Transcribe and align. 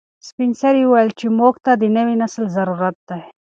سپین 0.27 0.51
سرې 0.61 0.81
وویل 0.85 1.09
چې 1.19 1.27
موږ 1.39 1.55
ته 1.65 1.71
د 1.81 1.83
نوي 1.97 2.15
نسل 2.21 2.45
ضرورت 2.57 2.97
دی. 3.09 3.21